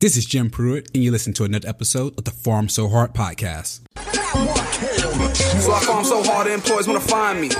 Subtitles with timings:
[0.00, 3.14] This is Jim Pruitt, and you listen to another episode of the Pharm So Hard
[3.14, 3.80] podcast.
[5.60, 7.50] So I farm so hard, employees wanna find me,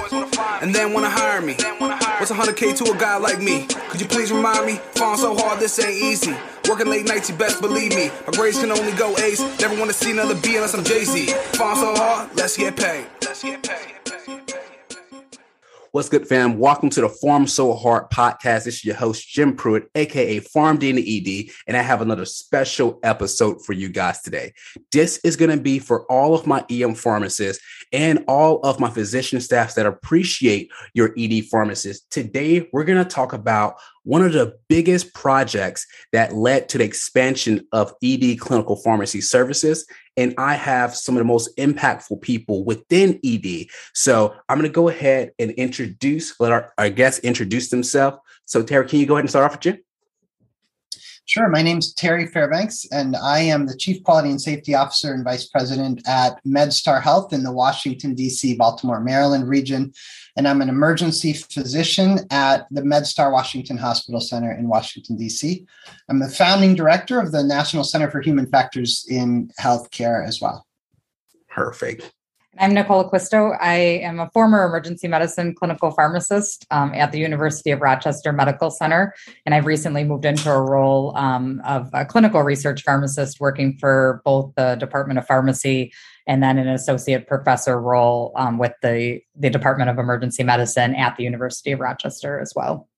[0.62, 1.54] and then wanna hire me.
[1.58, 3.66] What's 100k to a guy like me?
[3.88, 4.76] Could you please remind me?
[4.92, 6.32] Farm so hard, this ain't easy.
[6.68, 8.08] Working late nights, you best believe me.
[8.28, 9.40] My grades can only go Ace.
[9.58, 11.26] Never wanna see another B unless I'm Jay Z.
[11.58, 13.08] Farm so hard, let's get paid.
[13.20, 14.47] Let's get paid.
[15.92, 16.58] What's good, fam?
[16.58, 18.64] Welcome to the Pharm So Hard podcast.
[18.64, 23.00] This is your host, Jim Pruitt, aka PharmD and ED, and I have another special
[23.02, 24.52] episode for you guys today.
[24.92, 28.90] This is going to be for all of my EM pharmacists and all of my
[28.90, 32.06] physician staffs that appreciate your ED pharmacists.
[32.10, 33.76] Today, we're going to talk about
[34.08, 39.86] one of the biggest projects that led to the expansion of ED clinical pharmacy services.
[40.16, 43.66] And I have some of the most impactful people within ED.
[43.92, 48.16] So I'm going to go ahead and introduce, let our, our guests introduce themselves.
[48.46, 49.82] So, Terry, can you go ahead and start off with you?
[51.28, 51.46] Sure.
[51.50, 55.46] My name's Terry Fairbanks, and I am the Chief Quality and Safety Officer and Vice
[55.46, 59.92] President at MedStar Health in the Washington, D.C., Baltimore, Maryland region.
[60.38, 65.66] And I'm an emergency physician at the MedStar Washington Hospital Center in Washington, D.C.
[66.08, 70.66] I'm the founding director of the National Center for Human Factors in Healthcare as well.
[71.50, 72.10] Perfect.
[72.60, 73.56] I'm Nicole Acquisto.
[73.60, 78.70] I am a former emergency medicine clinical pharmacist um, at the University of Rochester Medical
[78.70, 79.14] Center,
[79.46, 84.22] and I've recently moved into a role um, of a clinical research pharmacist working for
[84.24, 85.92] both the Department of Pharmacy
[86.26, 91.16] and then an associate professor role um, with the, the Department of Emergency Medicine at
[91.16, 92.88] the University of Rochester as well.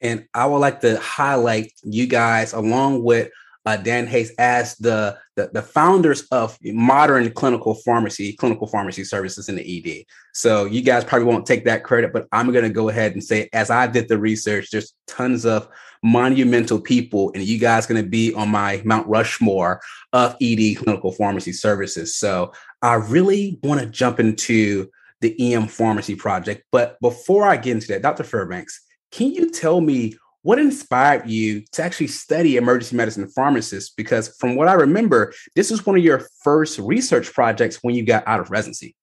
[0.00, 3.30] And I would like to highlight you guys along with
[3.66, 9.48] uh, Dan Hays as the, the, the founders of modern clinical pharmacy, clinical pharmacy services
[9.48, 10.04] in the ED.
[10.32, 13.22] So you guys probably won't take that credit, but I'm going to go ahead and
[13.22, 15.68] say, as I did the research, there's tons of
[16.02, 19.80] monumental people, and you guys going to be on my Mount Rushmore
[20.12, 22.16] of ED clinical pharmacy services.
[22.16, 24.88] So I really want to jump into
[25.20, 28.24] the EM pharmacy project, but before I get into that, Dr.
[28.24, 28.80] Fairbanks,
[29.12, 33.92] can you tell me what inspired you to actually study emergency medicine pharmacists?
[33.94, 38.04] Because from what I remember, this was one of your first research projects when you
[38.04, 38.96] got out of residency.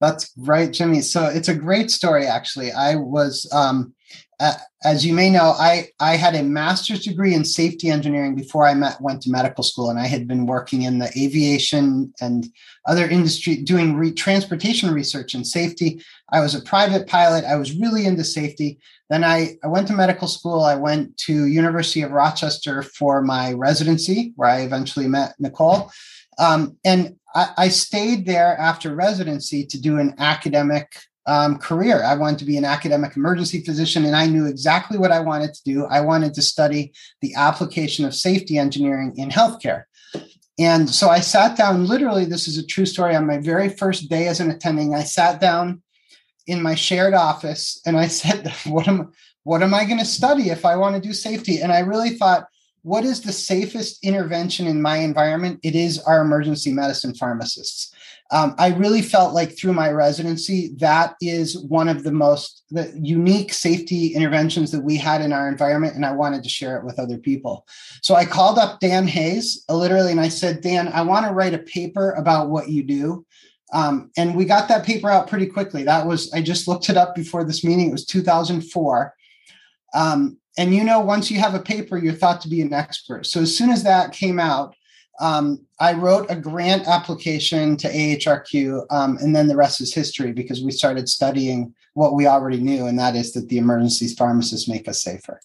[0.00, 1.00] That's right, Jimmy.
[1.00, 2.70] So it's a great story, actually.
[2.70, 3.94] I was, um,
[4.38, 4.52] uh,
[4.84, 8.74] as you may know, I, I had a master's degree in safety engineering before I
[8.74, 12.46] met, went to medical school, and I had been working in the aviation and
[12.86, 16.02] other industry doing re- transportation research and safety.
[16.30, 17.44] I was a private pilot.
[17.44, 18.78] I was really into safety.
[19.10, 20.64] Then I, I went to medical school.
[20.64, 25.90] I went to University of Rochester for my residency, where I eventually met Nicole.
[26.38, 32.02] Um, and I, I, stayed there after residency to do an academic um, career.
[32.02, 35.54] I wanted to be an academic emergency physician, and I knew exactly what I wanted
[35.54, 35.86] to do.
[35.86, 36.92] I wanted to study
[37.22, 39.84] the application of safety engineering in healthcare.
[40.58, 43.14] And so I sat down, literally, this is a true story.
[43.14, 45.82] On my very first day as an attending, I sat down
[46.46, 49.12] in my shared office and I said, what am
[49.42, 51.60] what am I going to study if I want to do safety?
[51.60, 52.48] And I really thought,
[52.82, 55.60] what is the safest intervention in my environment?
[55.62, 57.94] It is our emergency medicine pharmacists.
[58.32, 62.92] Um, I really felt like through my residency, that is one of the most the
[63.00, 66.84] unique safety interventions that we had in our environment, and I wanted to share it
[66.84, 67.66] with other people.
[68.02, 71.32] So I called up Dan Hays, uh, literally, and I said, Dan, I want to
[71.32, 73.24] write a paper about what you do.
[73.72, 75.82] Um, and we got that paper out pretty quickly.
[75.82, 77.88] That was, I just looked it up before this meeting.
[77.88, 79.14] It was 2004.
[79.94, 83.26] Um, and you know, once you have a paper, you're thought to be an expert.
[83.26, 84.74] So as soon as that came out,
[85.20, 90.32] um, I wrote a grant application to AHRQ, um, and then the rest is history
[90.32, 94.68] because we started studying what we already knew, and that is that the emergency pharmacists
[94.68, 95.40] make us safer.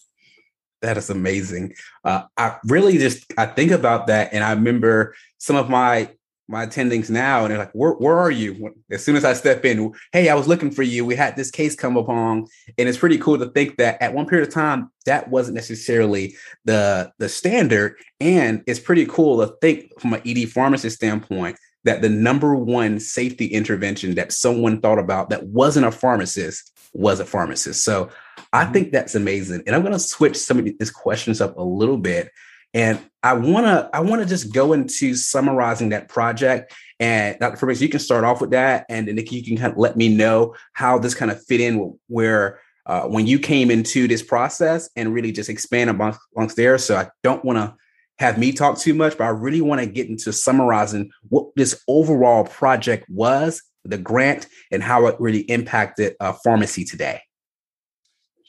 [0.82, 1.74] That is amazing.
[2.04, 6.10] Uh, I really just I think about that, and I remember some of my
[6.52, 8.74] my attendings now and they're like where, where are you?
[8.90, 11.04] As soon as i step in hey i was looking for you.
[11.04, 12.46] We had this case come upon
[12.78, 16.36] and it's pretty cool to think that at one period of time that wasn't necessarily
[16.66, 22.02] the the standard and it's pretty cool to think from an ed pharmacist standpoint that
[22.02, 27.24] the number one safety intervention that someone thought about that wasn't a pharmacist was a
[27.24, 27.82] pharmacist.
[27.82, 28.10] So
[28.52, 28.72] i mm-hmm.
[28.74, 31.96] think that's amazing and i'm going to switch some of these questions up a little
[31.96, 32.30] bit
[32.74, 36.74] and I want to I want to just go into summarizing that project.
[36.98, 37.56] And Dr.
[37.56, 39.96] Fairbanks, you can start off with that, and then Nikki, you can kind of let
[39.96, 44.22] me know how this kind of fit in where uh, when you came into this
[44.22, 46.78] process and really just expand amongst, amongst there.
[46.78, 47.74] So I don't want to
[48.18, 51.82] have me talk too much, but I really want to get into summarizing what this
[51.88, 57.20] overall project was, the grant, and how it really impacted uh, pharmacy today.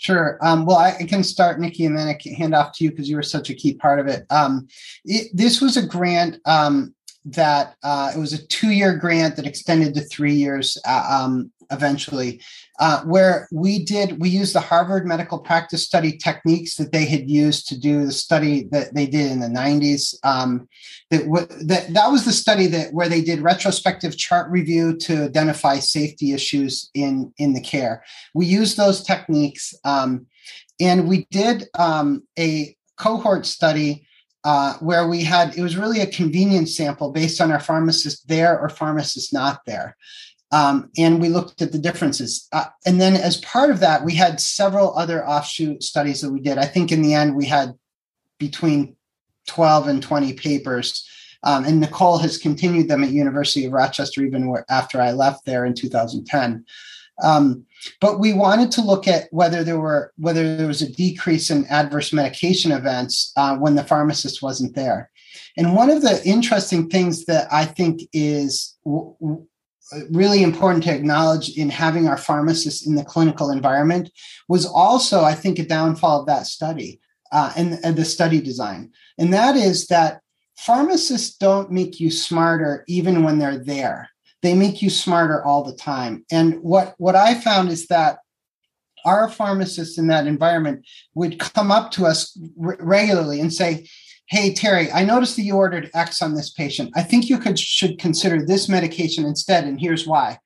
[0.03, 0.37] Sure.
[0.41, 2.89] Um, well, I, I, can start, Nikki, and then I can hand off to you
[2.89, 4.25] because you were such a key part of it.
[4.29, 4.67] Um,
[5.05, 9.93] it this was a grant um, that uh, it was a two-year grant that extended
[9.93, 12.41] to three years uh, um, eventually,
[12.79, 17.29] uh, where we did we used the Harvard Medical Practice Study techniques that they had
[17.29, 20.15] used to do the study that they did in the 90s.
[20.23, 20.67] Um,
[21.11, 21.21] that,
[21.67, 26.33] that that was the study that where they did retrospective chart review to identify safety
[26.33, 28.03] issues in in the care.
[28.33, 30.25] We used those techniques, um,
[30.79, 34.07] and we did um, a cohort study
[34.43, 38.59] uh, where we had it was really a convenience sample based on our pharmacist there
[38.59, 39.95] or pharmacist not there.
[40.53, 42.47] Um, and we looked at the differences.
[42.51, 46.39] Uh, and then, as part of that, we had several other offshoot studies that we
[46.39, 46.59] did.
[46.59, 47.73] I think in the end, we had
[48.37, 48.95] between
[49.47, 51.09] 12 and 20 papers.
[51.43, 55.65] Um, and Nicole has continued them at University of Rochester even after I left there
[55.65, 56.63] in 2010.
[57.23, 57.65] Um,
[57.99, 61.65] but we wanted to look at whether there were whether there was a decrease in
[61.65, 65.09] adverse medication events uh, when the pharmacist wasn't there.
[65.57, 69.45] And one of the interesting things that I think is w-
[70.11, 74.11] really important to acknowledge in having our pharmacists in the clinical environment
[74.47, 76.99] was also, I think, a downfall of that study
[77.31, 78.91] uh, and, and the study design.
[79.17, 80.21] And that is that
[80.57, 84.09] pharmacists don't make you smarter even when they're there
[84.43, 86.25] they make you smarter all the time.
[86.29, 88.19] And what, what I found is that
[89.05, 90.85] our pharmacists in that environment
[91.15, 93.87] would come up to us r- regularly and say,
[94.27, 96.91] Hey, Terry, I noticed that you ordered X on this patient.
[96.95, 100.39] I think you could should consider this medication instead, and here's why.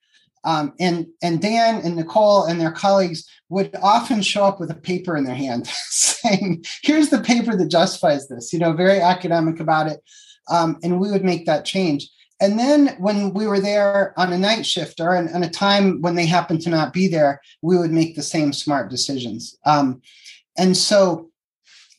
[0.44, 4.76] Um, and and Dan and Nicole and their colleagues would often show up with a
[4.76, 9.60] paper in their hand saying, "Here's the paper that justifies this." You know, very academic
[9.60, 10.02] about it,
[10.50, 12.10] um, and we would make that change
[12.40, 16.16] and then when we were there on a night shift or on, a time when
[16.16, 19.58] they happened to not be there, we would make the same smart decisions.
[19.66, 20.02] Um,
[20.58, 21.30] and so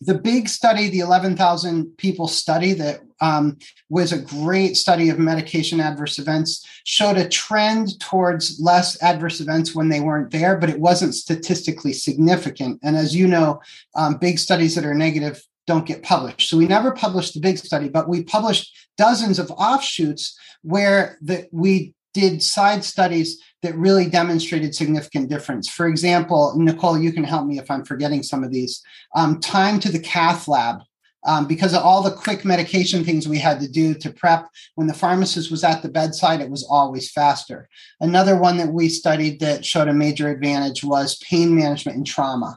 [0.00, 3.58] the big study, the 11,000 people study that um,
[3.88, 9.74] was a great study of medication adverse events, showed a trend towards less adverse events
[9.74, 12.78] when they weren't there, but it wasn't statistically significant.
[12.82, 13.60] And as you know,
[13.96, 16.48] um, big studies that are negative don't get published.
[16.48, 21.48] So we never published the big study, but we published dozens of offshoots where that
[21.52, 25.68] we did side studies that really demonstrated significant difference.
[25.68, 28.82] For example, Nicole, you can help me if I'm forgetting some of these.
[29.14, 30.80] Um, time to the cath lab.
[31.26, 34.46] Um, because of all the quick medication things we had to do to prep
[34.76, 37.68] when the pharmacist was at the bedside it was always faster
[38.00, 42.56] another one that we studied that showed a major advantage was pain management and trauma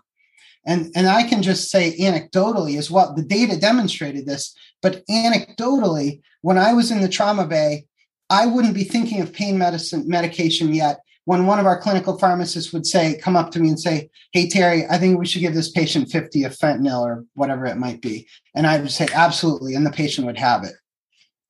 [0.66, 6.22] and, and I can just say anecdotally as well, the data demonstrated this, but anecdotally,
[6.42, 7.86] when I was in the trauma bay,
[8.32, 11.02] I wouldn't be thinking of pain medicine medication yet.
[11.26, 14.48] When one of our clinical pharmacists would say, come up to me and say, Hey,
[14.48, 18.02] Terry, I think we should give this patient 50 of fentanyl or whatever it might
[18.02, 18.28] be.
[18.56, 19.76] And I would say, Absolutely.
[19.76, 20.74] And the patient would have it.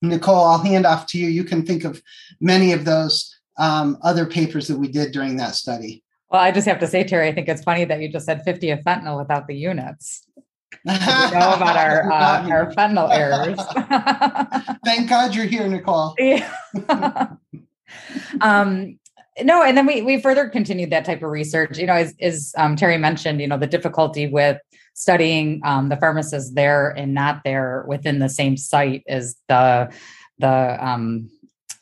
[0.02, 1.28] Nicole, I'll hand off to you.
[1.28, 2.02] You can think of
[2.40, 6.02] many of those um, other papers that we did during that study.
[6.30, 8.42] Well, I just have to say, Terry, I think it's funny that you just said
[8.42, 10.26] 50 of fentanyl without the units.
[10.84, 10.94] Know
[11.54, 13.58] about our uh, our fentanyl errors.
[14.84, 16.14] Thank God you're here, Nicole.
[18.40, 18.98] um,
[19.42, 21.78] no, and then we we further continued that type of research.
[21.78, 24.58] You know, as, as um, Terry mentioned, you know, the difficulty with
[24.94, 29.92] studying um, the pharmacists there and not there within the same site as the
[30.38, 31.30] the um,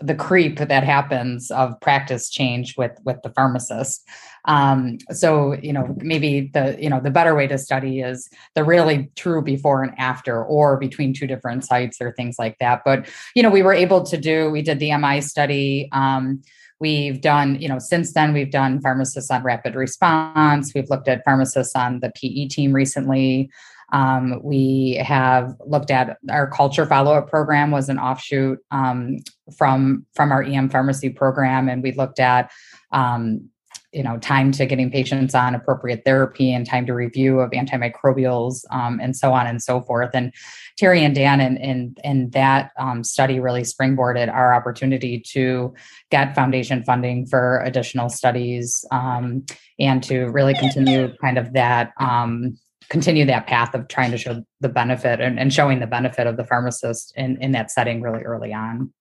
[0.00, 4.07] the creep that happens of practice change with with the pharmacist
[4.47, 8.64] um, so you know maybe the you know the better way to study is the
[8.64, 13.09] really true before and after or between two different sites or things like that but
[13.35, 16.42] you know we were able to do we did the mi study um,
[16.80, 20.73] We've done, you know, since then, we've done pharmacists on rapid response.
[20.75, 23.50] We've looked at pharmacists on the PE team recently.
[23.92, 29.19] Um, we have looked at our culture follow-up program was an offshoot um,
[29.57, 32.50] from from our EM pharmacy program, and we looked at
[32.92, 33.50] um,
[33.92, 38.62] you know time to getting patients on appropriate therapy and time to review of antimicrobials
[38.71, 40.33] um, and so on and so forth and
[40.76, 45.75] terry and dan and and, and that um, study really springboarded our opportunity to
[46.11, 49.45] get foundation funding for additional studies um,
[49.78, 52.57] and to really continue kind of that um,
[52.90, 56.37] continue that path of trying to show the benefit and, and showing the benefit of
[56.37, 58.92] the pharmacist in, in that setting really early on.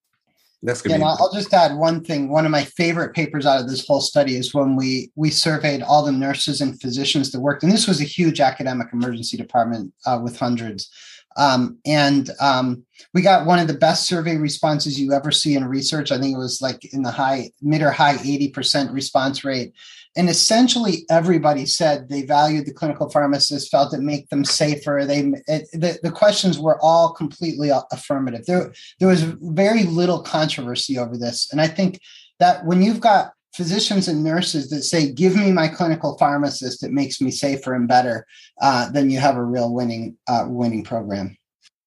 [0.61, 0.91] That's good.
[0.91, 2.29] And I'll just add one thing.
[2.29, 5.81] One of my favorite papers out of this whole study is when we we surveyed
[5.81, 9.93] all the nurses and physicians that worked, and this was a huge academic emergency department
[10.05, 10.89] uh, with hundreds.
[11.37, 15.63] Um, and um, we got one of the best survey responses you ever see in
[15.63, 16.11] research.
[16.11, 19.73] I think it was like in the high, mid or high 80% response rate.
[20.15, 25.05] And essentially, everybody said they valued the clinical pharmacist, felt it make them safer.
[25.05, 28.45] They it, the, the questions were all completely affirmative.
[28.45, 31.47] There, there was very little controversy over this.
[31.51, 31.99] And I think
[32.39, 36.91] that when you've got physicians and nurses that say, "Give me my clinical pharmacist; it
[36.91, 38.25] makes me safer and better,"
[38.61, 41.37] uh, then you have a real winning uh, winning program.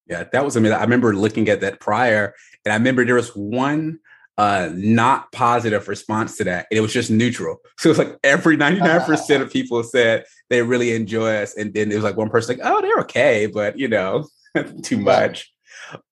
[0.07, 0.77] Yeah, that was amazing.
[0.77, 3.99] I remember looking at that prior, and I remember there was one
[4.37, 8.57] uh not positive response to that and it was just neutral so it's like every
[8.57, 12.57] 99% of people said they really enjoy us and then it was like one person
[12.57, 14.27] like oh they're okay but you know
[14.83, 15.53] too much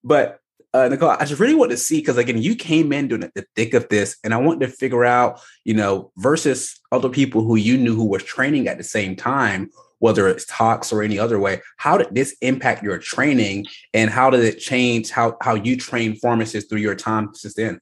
[0.04, 0.42] but
[0.74, 3.46] uh, Nicole, I just really want to see because again, you came in during the
[3.56, 7.58] thick of this, and I want to figure out, you know, versus other people who
[7.58, 11.40] you knew who was training at the same time, whether it's talks or any other
[11.40, 11.62] way.
[11.78, 16.16] How did this impact your training, and how did it change how how you train
[16.16, 17.82] pharmacists through your time since then?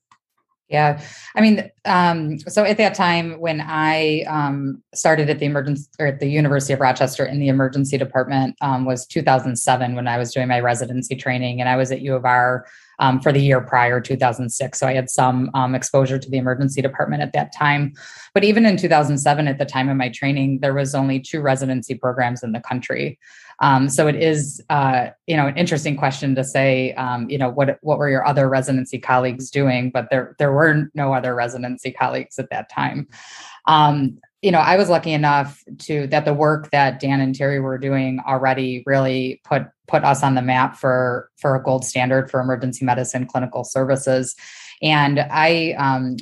[0.70, 1.02] Yeah,
[1.36, 6.06] I mean, um, so at that time when I um, started at the emergency or
[6.06, 10.32] at the University of Rochester in the emergency department um, was 2007 when I was
[10.32, 12.68] doing my residency training, and I was at U of R
[13.00, 14.80] um, for the year prior, 2006.
[14.80, 17.94] So I had some um, exposure to the emergency department at that time.
[18.36, 21.96] But even in 2007, at the time of my training, there was only two residency
[21.96, 23.18] programs in the country.
[23.62, 27.50] Um, so it is, uh, you know, an interesting question to say, um, you know,
[27.50, 29.92] what what were your other residency colleagues doing?
[29.92, 33.08] But there there were no other residency colleagues at that time.
[33.66, 37.60] Um, you know, I was lucky enough to that the work that Dan and Terry
[37.60, 42.32] were doing already really put put us on the map for for a gold standard
[42.32, 44.36] for emergency medicine clinical services.
[44.82, 46.16] And I um,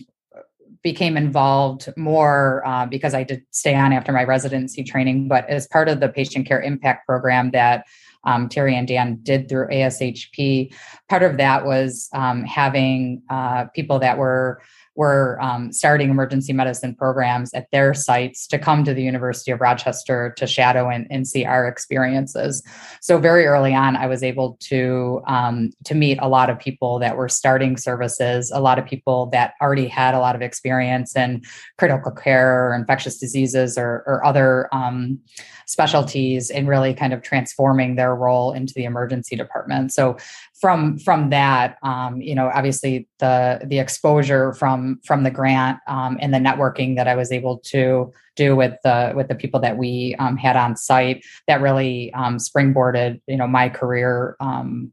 [0.92, 5.68] became involved more uh, because I did stay on after my residency training, but as
[5.68, 7.86] part of the patient care impact program that
[8.24, 10.74] um, Terry and Dan did through ASHP,
[11.10, 14.62] part of that was um, having uh, people that were
[14.98, 19.62] were um, starting emergency medicine programs at their sites to come to the University of
[19.62, 22.64] Rochester to shadow and, and see our experiences.
[23.00, 27.00] So very early on, I was able to um, to meet a lot of people
[27.00, 31.16] that were starting services, a lot of people that already had a lot of experience
[31.16, 31.44] in
[31.78, 35.20] critical care or infectious diseases or, or other um,
[35.68, 39.94] specialties, and really kind of transforming their role into the emergency department.
[39.94, 40.18] So
[40.60, 46.18] from from that um, you know obviously the the exposure from from the grant um,
[46.22, 49.78] and the networking that i was able to do with the with the people that
[49.78, 54.92] we um, had on site that really um, springboarded you know my career um,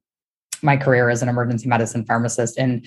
[0.63, 2.87] my career as an emergency medicine pharmacist and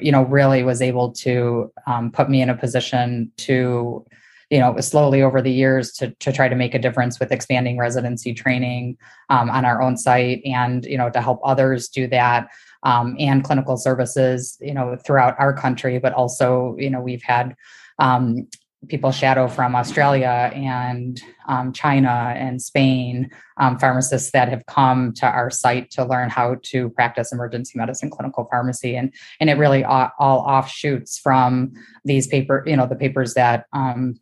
[0.00, 4.04] you know really was able to um, put me in a position to
[4.50, 7.78] you know slowly over the years to to try to make a difference with expanding
[7.78, 8.96] residency training
[9.30, 12.48] um, on our own site and you know to help others do that
[12.82, 17.54] um, and clinical services you know throughout our country but also you know we've had
[17.98, 18.46] um,
[18.88, 25.26] people shadow from Australia and um, China and Spain, um, pharmacists that have come to
[25.26, 28.96] our site to learn how to practice emergency medicine clinical pharmacy.
[28.96, 31.72] And, and it really all, all offshoots from
[32.04, 34.18] these paper, you know, the papers that um,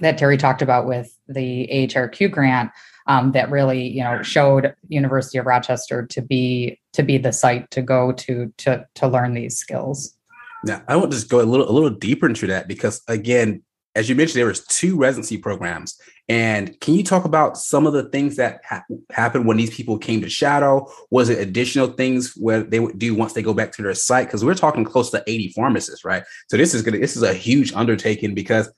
[0.00, 2.70] that Terry talked about with the AHRQ grant
[3.08, 7.70] um, that really you know showed University of Rochester to be to be the site
[7.72, 10.14] to go to to to learn these skills.
[10.64, 13.62] Now I want to just go a little a little deeper into that because again,
[13.94, 17.94] as you mentioned, there was two residency programs, and can you talk about some of
[17.94, 20.86] the things that ha- happened when these people came to Shadow?
[21.10, 24.26] Was it additional things where they would do once they go back to their site?
[24.26, 26.24] Because we're talking close to eighty pharmacists, right?
[26.50, 28.70] So this is gonna this is a huge undertaking because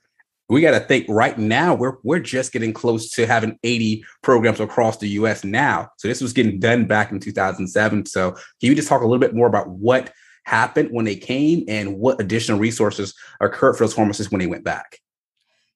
[0.51, 4.59] we got to think right now we're we're just getting close to having 80 programs
[4.59, 5.89] across the US now.
[5.97, 8.05] So this was getting done back in 2007.
[8.05, 10.11] So can you just talk a little bit more about what
[10.43, 14.65] happened when they came and what additional resources occurred for those pharmacists when they went
[14.65, 14.99] back?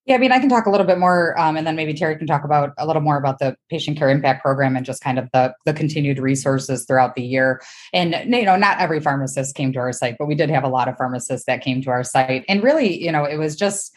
[0.05, 2.15] Yeah, I mean, I can talk a little bit more, um, and then maybe Terry
[2.15, 5.17] can talk about a little more about the patient care impact program and just kind
[5.17, 7.61] of the the continued resources throughout the year.
[7.93, 10.67] And you know, not every pharmacist came to our site, but we did have a
[10.67, 13.95] lot of pharmacists that came to our site, and really, you know, it was just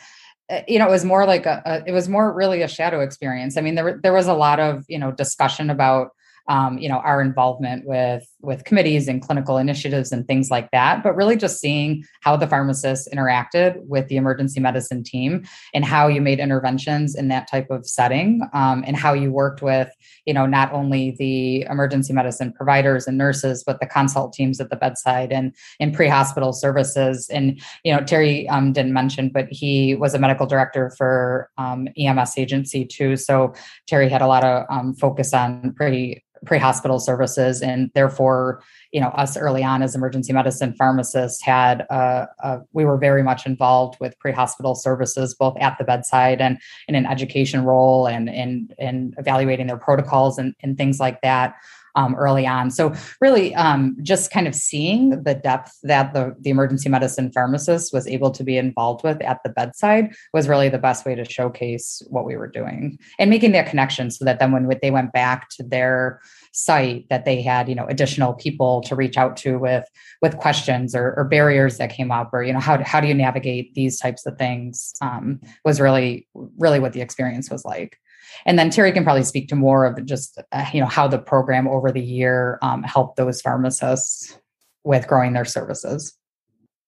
[0.51, 3.01] Uh, you know, it was more like a, a, it was more really a shadow
[3.01, 3.57] experience.
[3.57, 6.13] I mean, there there was a lot of you know discussion about
[6.49, 11.03] um, you know our involvement with with committees and clinical initiatives and things like that
[11.03, 16.09] but really just seeing how the pharmacists interacted with the emergency medicine team and how
[16.09, 19.91] you made interventions in that type of setting um, and how you worked with
[20.27, 24.71] you know not only the emergency medicine providers and nurses but the consult teams at
[24.71, 27.29] the bedside and in pre-hospital services.
[27.29, 31.89] And you know terry um, didn't mention but he was a medical director for um,
[31.97, 33.17] ems agency too.
[33.17, 33.55] So
[33.87, 37.63] terry had a lot of um, focus on pretty pre-hospital services.
[37.63, 42.85] And therefore you know us early on as emergency medicine pharmacists had uh, uh, we
[42.85, 47.65] were very much involved with pre-hospital services both at the bedside and in an education
[47.65, 51.55] role and in in evaluating their protocols and, and things like that
[51.97, 52.71] um, early on.
[52.71, 57.93] So really, um, just kind of seeing the depth that the the emergency medicine pharmacist
[57.93, 61.25] was able to be involved with at the bedside was really the best way to
[61.25, 65.13] showcase what we were doing and making that connection, so that then when they went
[65.13, 66.21] back to their
[66.53, 69.85] site that they had you know additional people to reach out to with
[70.23, 73.15] with questions or, or barriers that came up or you know how, how do you
[73.15, 76.27] navigate these types of things um, was really
[76.59, 77.99] really what the experience was like
[78.47, 81.19] and then Terry can probably speak to more of just uh, you know how the
[81.19, 84.39] program over the year um, helped those pharmacists
[84.85, 86.15] with growing their services.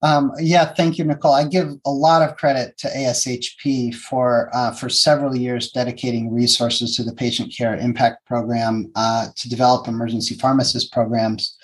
[0.03, 1.35] Um, yeah, thank you, Nicole.
[1.35, 6.97] I give a lot of credit to ASHP for uh, for several years dedicating resources
[6.97, 11.57] to the Patient Care Impact Program uh, to develop emergency pharmacist programs.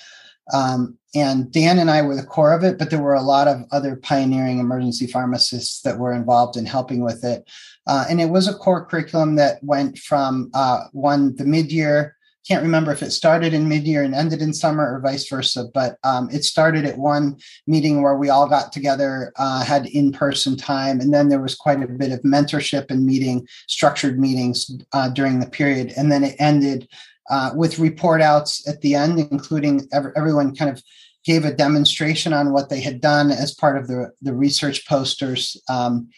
[0.53, 3.49] Um, and Dan and I were the core of it, but there were a lot
[3.49, 7.49] of other pioneering emergency pharmacists that were involved in helping with it.
[7.87, 12.15] Uh, and it was a core curriculum that went from uh, one the mid-year.
[12.47, 15.97] Can't remember if it started in mid-year and ended in summer or vice versa, but
[16.05, 21.01] um, it started at one meeting where we all got together, uh, had in-person time,
[21.01, 25.41] and then there was quite a bit of mentorship and meeting, structured meetings uh, during
[25.41, 26.87] the period, and then it ended
[27.31, 30.83] uh, with report outs at the end, including every, everyone kind of
[31.25, 35.61] gave a demonstration on what they had done as part of the, the research posters.
[35.69, 36.09] Um,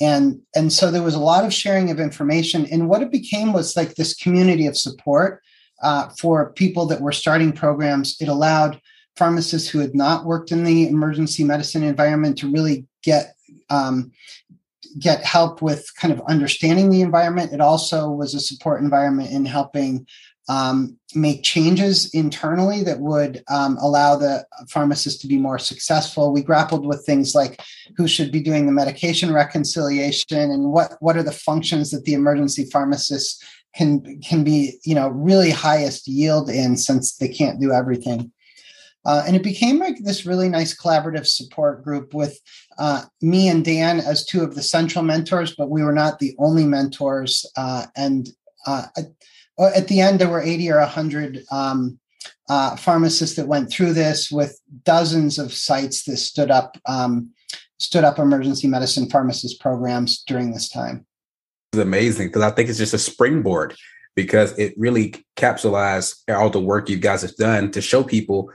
[0.00, 2.66] and, and so there was a lot of sharing of information.
[2.72, 5.42] And what it became was like this community of support
[5.82, 8.16] uh, for people that were starting programs.
[8.20, 8.80] It allowed
[9.16, 13.34] pharmacists who had not worked in the emergency medicine environment to really get
[13.70, 14.12] um,
[14.98, 17.52] get help with kind of understanding the environment.
[17.52, 20.06] It also was a support environment in helping
[20.48, 26.32] um, make changes internally that would um, allow the pharmacist to be more successful.
[26.32, 27.60] We grappled with things like
[27.96, 32.14] who should be doing the medication reconciliation and what what are the functions that the
[32.14, 33.42] emergency pharmacist
[33.74, 38.30] can can be you know really highest yield in since they can't do everything.
[39.06, 42.38] Uh, and it became like this really nice collaborative support group with
[42.78, 46.34] uh, me and Dan as two of the central mentors, but we were not the
[46.38, 47.44] only mentors.
[47.54, 48.30] Uh, and
[48.66, 48.86] uh,
[49.58, 51.98] at the end, there were 80 or 100 um,
[52.48, 57.30] uh, pharmacists that went through this with dozens of sites that stood up um,
[57.78, 61.06] stood up emergency medicine pharmacist programs during this time.
[61.72, 63.74] It's amazing because I think it's just a springboard
[64.14, 68.50] because it really capsulized all the work you guys have done to show people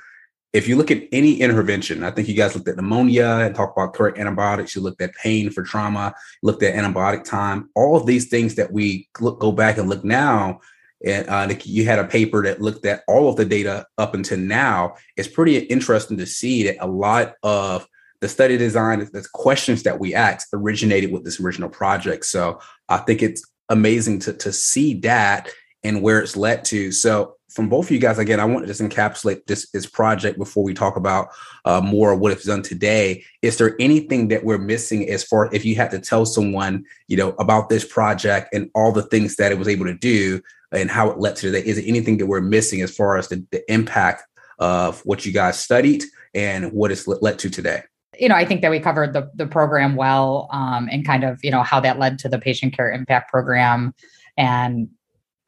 [0.51, 3.77] if you look at any intervention, I think you guys looked at pneumonia and talked
[3.77, 4.75] about correct antibiotics.
[4.75, 8.73] You looked at pain for trauma, looked at antibiotic time, all of these things that
[8.73, 10.59] we look, go back and look now
[11.05, 14.37] and uh, you had a paper that looked at all of the data up until
[14.37, 14.95] now.
[15.15, 17.87] It's pretty interesting to see that a lot of
[18.21, 22.25] the study design, the questions that we asked, originated with this original project.
[22.25, 22.59] So
[22.89, 25.49] I think it's amazing to to see that
[25.83, 26.91] and where it's led to.
[26.91, 30.37] So from both of you guys, again, I want to just encapsulate this, this project
[30.37, 31.29] before we talk about
[31.65, 33.23] uh, more of what it's done today.
[33.41, 37.17] Is there anything that we're missing as far if you had to tell someone, you
[37.17, 40.89] know, about this project and all the things that it was able to do and
[40.89, 41.65] how it led to today?
[41.65, 44.23] Is there anything that we're missing as far as the, the impact
[44.59, 46.03] of what you guys studied
[46.33, 47.83] and what it's led to today?
[48.19, 51.39] you know, I think that we covered the the program well, um, and kind of
[51.43, 53.93] you know how that led to the patient care impact program,
[54.37, 54.89] and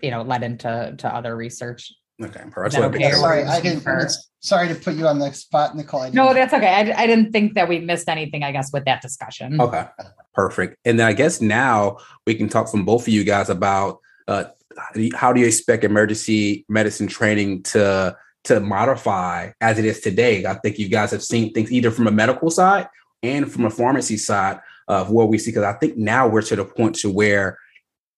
[0.01, 1.93] you know led into to other research.
[2.21, 4.11] Okay, okay sorry, I didn't.
[4.39, 6.11] Sorry to put you on the spot, Nicole.
[6.11, 6.67] No, that's okay.
[6.67, 8.43] I, I didn't think that we missed anything.
[8.43, 9.59] I guess with that discussion.
[9.59, 9.85] Okay,
[10.33, 10.77] perfect.
[10.85, 14.45] And then I guess now we can talk from both of you guys about uh,
[15.13, 20.45] how do you expect emergency medicine training to to modify as it is today?
[20.45, 22.87] I think you guys have seen things either from a medical side
[23.23, 25.51] and from a pharmacy side of what we see.
[25.51, 27.57] Because I think now we're to the point to where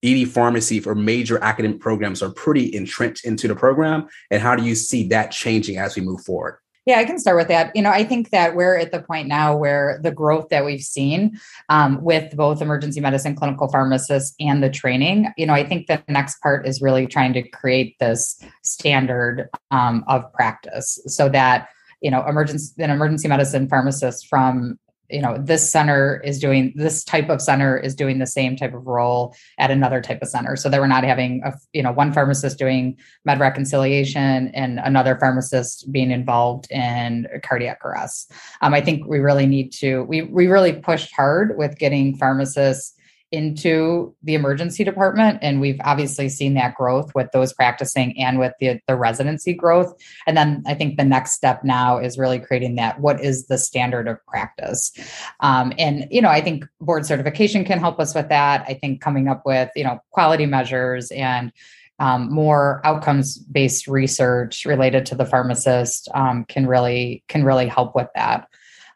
[0.03, 4.07] ED pharmacy for major academic programs are pretty entrenched into the program.
[4.31, 6.59] And how do you see that changing as we move forward?
[6.85, 7.73] Yeah, I can start with that.
[7.75, 10.81] You know, I think that we're at the point now where the growth that we've
[10.81, 15.87] seen um, with both emergency medicine clinical pharmacists and the training, you know, I think
[15.87, 21.69] the next part is really trying to create this standard um, of practice so that
[22.01, 24.77] you know emergency an emergency medicine pharmacist from
[25.13, 28.73] you know this center is doing this type of center is doing the same type
[28.73, 30.55] of role at another type of center.
[30.55, 35.15] So that we're not having a you know one pharmacist doing med reconciliation and another
[35.15, 38.31] pharmacist being involved in cardiac arrest.
[38.61, 42.95] Um, i think we really need to we we really pushed hard with getting pharmacists
[43.33, 48.53] into the emergency department and we've obviously seen that growth with those practicing and with
[48.59, 49.91] the, the residency growth.
[50.27, 53.57] And then i think the next step now is really creating that what is the
[53.57, 54.91] standard of practice?
[55.39, 58.65] Um, and you know i think board certification can help us with that.
[58.67, 61.51] I think coming up with you know quality measures and
[61.99, 67.95] um, more outcomes based research related to the pharmacist um, can really can really help
[67.95, 68.47] with that.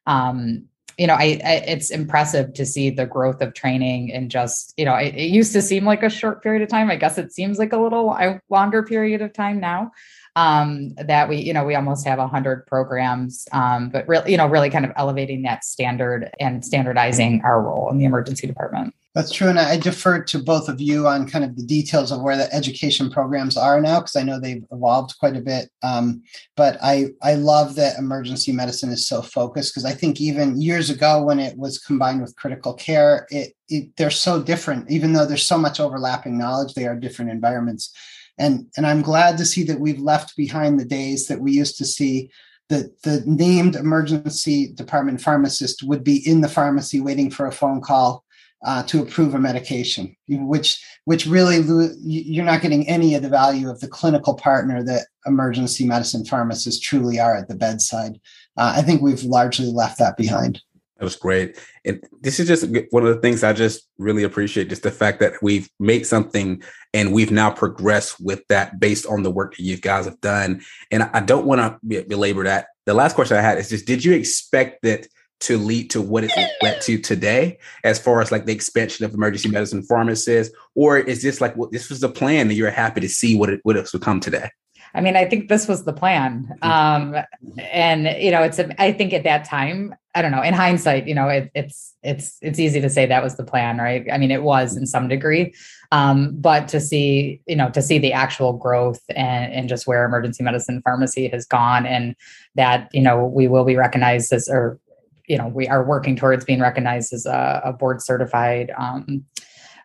[0.05, 0.65] Um,
[0.97, 4.85] you know, I, I, it's impressive to see the growth of training and just, you
[4.85, 6.89] know, it, it, used to seem like a short period of time.
[6.89, 8.17] I guess it seems like a little
[8.49, 9.91] longer period of time now.
[10.35, 14.37] Um, that we, you know, we almost have a hundred programs, um, but really, you
[14.37, 18.93] know, really kind of elevating that standard and standardizing our role in the emergency department.
[19.17, 19.49] That's true.
[19.49, 22.53] And I defer to both of you on kind of the details of where the
[22.53, 25.71] education programs are now, because I know they've evolved quite a bit.
[25.81, 26.21] Um,
[26.55, 30.91] but I, I love that emergency medicine is so focused because I think even years
[30.91, 34.91] ago when it was combined with critical care, it, it they're so different.
[34.91, 37.91] Even though there's so much overlapping knowledge, they are different environments.
[38.37, 41.79] And, and I'm glad to see that we've left behind the days that we used
[41.79, 42.29] to see
[42.69, 47.81] the, the named emergency department pharmacist would be in the pharmacy waiting for a phone
[47.81, 48.23] call
[48.65, 51.61] uh, to approve a medication, which which really
[52.01, 56.81] you're not getting any of the value of the clinical partner that emergency medicine pharmacists
[56.81, 58.19] truly are at the bedside.
[58.57, 60.61] Uh, I think we've largely left that behind.
[60.97, 61.59] That was great.
[61.85, 65.19] And this is just one of the things I just really appreciate just the fact
[65.19, 69.63] that we've made something and we've now progressed with that based on the work that
[69.63, 70.63] you guys have done.
[70.89, 72.69] And I don't want to belabor that.
[72.87, 75.07] The last question I had is just did you expect that
[75.39, 79.13] to lead to what it led to today as far as like the expansion of
[79.13, 83.01] emergency medicine pharmacists or is this like well, this was the plan that you're happy
[83.01, 84.49] to see what it what it's become today?
[84.95, 86.49] I mean i think this was the plan.
[86.63, 87.15] Mm-hmm.
[87.15, 87.23] um
[87.59, 91.13] and you know it's i think at that time i don't know in hindsight you
[91.13, 94.07] know it, it's it's it's easy to say that was the plan right?
[94.11, 95.53] I mean it was in some degree.
[95.91, 100.03] Um, but to see you know to see the actual growth and, and just where
[100.03, 102.15] emergency medicine pharmacy has gone and
[102.55, 104.79] that you know we will be recognized as or
[105.27, 109.23] you know we are working towards being recognized as a, a board certified um,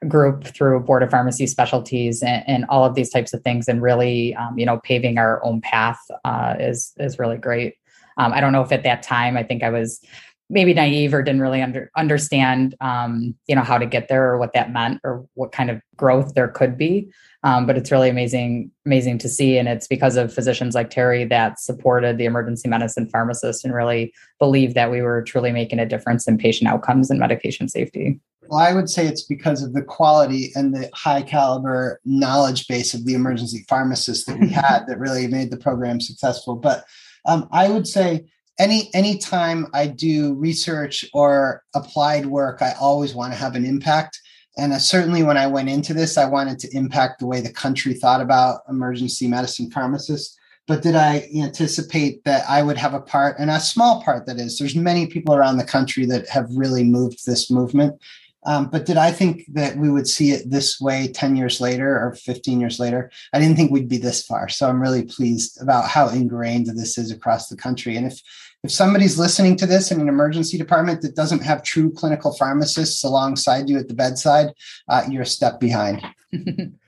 [0.09, 3.83] group through board of pharmacy specialties and, and, all of these types of things and
[3.83, 7.75] really um, you know paving our own path uh, is is really great.
[8.19, 10.05] Um, i don't know if at that time i think i was
[10.51, 14.39] maybe naive or didn't really under, understand um, you know how to get there or
[14.39, 17.11] what that meant or what kind of growth there could be.
[17.45, 19.59] Um, but it's really amazing amazing to see.
[19.59, 24.13] And it's because of physicians like terry that supported the emergency medicine pharmacist and really
[24.39, 28.21] believed that we were truly making a difference in patient outcomes and medication safety.
[28.49, 32.93] Well, I would say it's because of the quality and the high caliber knowledge base
[32.93, 36.57] of the emergency pharmacists that we had that really made the program successful.
[36.57, 36.85] But
[37.25, 38.27] um, I would say
[38.59, 44.21] any anytime I do research or applied work, I always want to have an impact.
[44.59, 47.95] And certainly when I went into this, I wanted to impact the way the country
[47.95, 50.39] thought about emergency medicine pharmacists.
[50.69, 54.39] But did I anticipate that I would have a part, and a small part that
[54.39, 54.59] is?
[54.59, 58.01] There's many people around the country that have really moved this movement.
[58.45, 61.89] Um, but did I think that we would see it this way 10 years later
[61.89, 63.11] or 15 years later?
[63.33, 64.49] I didn't think we'd be this far.
[64.49, 67.97] So I'm really pleased about how ingrained this is across the country.
[67.97, 68.21] And if
[68.65, 73.03] if somebody's listening to this in an emergency department that doesn't have true clinical pharmacists
[73.03, 74.53] alongside you at the bedside,
[74.89, 76.01] uh, you're a step behind.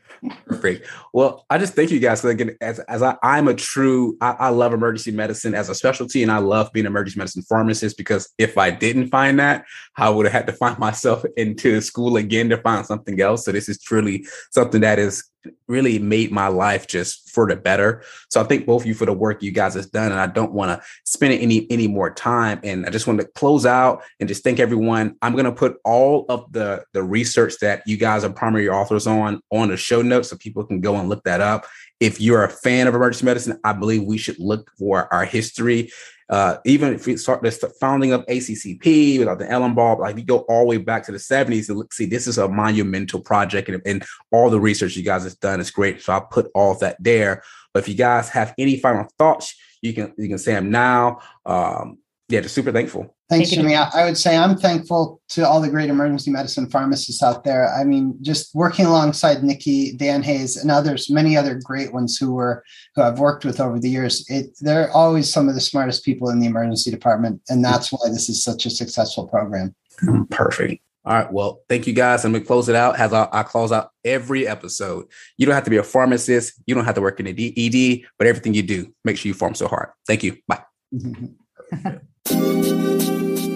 [0.46, 0.88] Perfect.
[1.12, 2.24] Well, I just thank you guys.
[2.24, 6.22] Again, as, as I, I'm a true, I, I, love emergency medicine as a specialty,
[6.22, 9.64] and I love being an emergency medicine pharmacist because if I didn't find that,
[9.96, 13.44] I would have had to find myself into school again to find something else.
[13.44, 15.24] So this is truly something that is
[15.68, 18.02] really made my life just for the better.
[18.28, 20.12] So I thank both of you for the work you guys has done.
[20.12, 22.60] And I don't want to spend any any more time.
[22.62, 25.16] And I just want to close out and just thank everyone.
[25.22, 29.06] I'm going to put all of the the research that you guys are primary authors
[29.06, 31.66] on on the show notes so people can go and look that up.
[32.00, 35.90] If you're a fan of emergency medicine, I believe we should look for our history
[36.30, 40.22] uh, even if we start the founding of ACCP without the Ellen Ball, like we
[40.22, 43.20] go all the way back to the 70s and look, see, this is a monumental
[43.20, 46.00] project and, and all the research you guys have done is great.
[46.00, 47.42] So I'll put all that there.
[47.72, 51.18] But if you guys have any final thoughts, you can you can say them now.
[51.44, 53.14] Um, yeah, just super thankful.
[53.28, 53.74] Thanks, Jimmy.
[53.74, 57.72] I would say I'm thankful to all the great emergency medicine pharmacists out there.
[57.74, 62.32] I mean, just working alongside Nikki, Dan Hays, and others, many other great ones who
[62.32, 64.24] were who I've worked with over the years.
[64.28, 68.08] It, they're always some of the smartest people in the emergency department, and that's why
[68.08, 69.74] this is such a successful program.
[70.02, 70.24] Mm-hmm.
[70.24, 70.82] Perfect.
[71.04, 71.30] All right.
[71.30, 72.24] Well, thank you guys.
[72.24, 72.98] I'm gonna close it out.
[72.98, 75.06] As I, I, close out every episode,
[75.36, 76.54] you don't have to be a pharmacist.
[76.64, 79.34] You don't have to work in the ED, but everything you do, make sure you
[79.34, 79.90] farm so hard.
[80.06, 80.38] Thank you.
[80.48, 80.62] Bye.
[80.94, 81.96] Mm-hmm.
[82.30, 83.53] Musik